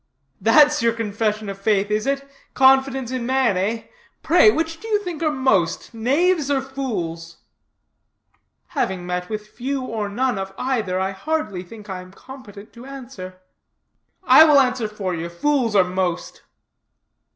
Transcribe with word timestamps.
"That's 0.41 0.81
your 0.81 0.93
Confession 0.93 1.47
of 1.47 1.59
Faith, 1.59 1.91
is 1.91 2.07
it? 2.07 2.27
Confidence 2.55 3.11
in 3.11 3.23
man, 3.23 3.55
eh? 3.55 3.83
Pray, 4.23 4.49
which 4.49 4.79
do 4.79 4.87
you 4.87 4.97
think 5.03 5.21
are 5.21 5.29
most, 5.29 5.93
knaves 5.93 6.49
or 6.49 6.59
fools?" 6.59 7.37
"Having 8.69 9.05
met 9.05 9.29
with 9.29 9.45
few 9.45 9.83
or 9.83 10.09
none 10.09 10.39
of 10.39 10.55
either, 10.57 10.99
I 10.99 11.11
hardly 11.11 11.61
think 11.61 11.87
I 11.87 12.01
am 12.01 12.11
competent 12.11 12.73
to 12.73 12.87
answer." 12.87 13.41
"I 14.23 14.43
will 14.43 14.59
answer 14.59 14.87
for 14.87 15.13
you. 15.13 15.29
Fools 15.29 15.75
are 15.75 15.83
most." 15.83 16.41